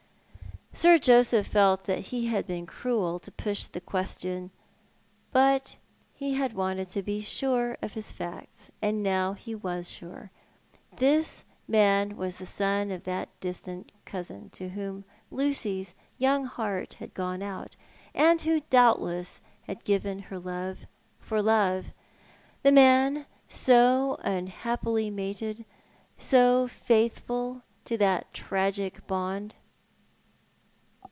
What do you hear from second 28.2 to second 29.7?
tragic bond.